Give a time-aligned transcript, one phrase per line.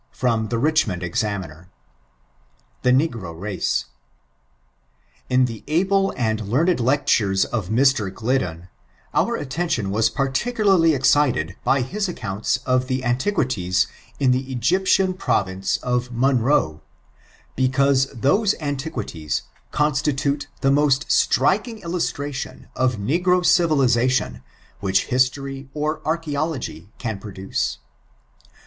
[0.17, 1.69] ••■ [FROM THE BICHMOND EXAMINER.]
[2.83, 3.83] TBI NxoBo Racx^—
[5.29, 8.09] In the tble and learned lectures of Mr.
[8.11, 8.69] Gliddon,
[9.13, 13.85] oar attention wai particalarly excited by hii aoconnts of the antiqoitiea
[14.19, 16.81] in tiie Egyptian province of Monroe,
[17.55, 24.41] becaoie tixMe antiqoitiei conititote the moat itriking illoatration of negro civilization
[24.79, 27.77] which history or airhsology can produce.